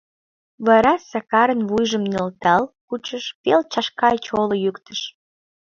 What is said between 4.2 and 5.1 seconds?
чоло йӱктыш: